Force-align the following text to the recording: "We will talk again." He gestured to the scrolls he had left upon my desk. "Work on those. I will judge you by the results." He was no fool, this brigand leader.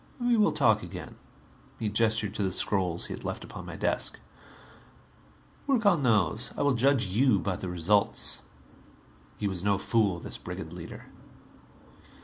"We 0.19 0.35
will 0.35 0.51
talk 0.51 0.81
again." 0.81 1.17
He 1.77 1.87
gestured 1.87 2.33
to 2.33 2.41
the 2.41 2.51
scrolls 2.51 3.05
he 3.05 3.13
had 3.13 3.23
left 3.23 3.43
upon 3.43 3.67
my 3.67 3.75
desk. 3.75 4.19
"Work 5.67 5.85
on 5.85 6.01
those. 6.01 6.51
I 6.57 6.63
will 6.63 6.73
judge 6.73 7.05
you 7.05 7.37
by 7.37 7.55
the 7.55 7.69
results." 7.69 8.41
He 9.37 9.47
was 9.47 9.63
no 9.63 9.77
fool, 9.77 10.19
this 10.19 10.39
brigand 10.39 10.73
leader. 10.73 11.05